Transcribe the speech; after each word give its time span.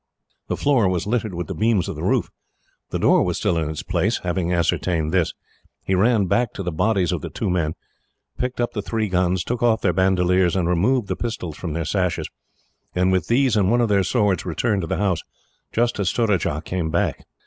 The 0.47 0.57
floor 0.57 0.89
was 0.89 1.05
littered 1.05 1.35
with 1.35 1.45
the 1.45 1.53
beams 1.53 1.87
of 1.87 1.95
the 1.95 2.01
roof. 2.01 2.31
The 2.89 2.97
door 2.97 3.21
was 3.21 3.37
still 3.37 3.55
in 3.59 3.69
its 3.69 3.83
place. 3.83 4.21
Having 4.23 4.51
ascertained 4.51 5.11
this, 5.13 5.35
he 5.83 5.93
ran 5.93 6.25
back 6.25 6.53
to 6.53 6.63
the 6.63 6.71
bodies 6.71 7.11
of 7.11 7.21
the 7.21 7.29
two 7.29 7.51
men, 7.51 7.75
picked 8.35 8.59
up 8.59 8.71
the 8.73 8.81
three 8.81 9.07
guns, 9.07 9.43
took 9.43 9.61
off 9.61 9.81
their 9.81 9.93
bandoliers, 9.93 10.55
and 10.55 10.67
removed 10.67 11.07
the 11.07 11.15
pistols 11.15 11.55
from 11.55 11.73
their 11.73 11.85
sashes; 11.85 12.27
and 12.95 13.11
with 13.11 13.27
these, 13.27 13.55
and 13.55 13.69
one 13.69 13.79
of 13.79 13.89
their 13.89 14.01
swords, 14.03 14.43
returned 14.43 14.81
to 14.81 14.87
the 14.87 14.97
house, 14.97 15.21
just 15.71 15.99
as 15.99 16.09
Surajah 16.09 16.63
came 16.65 16.89
back. 16.89 17.27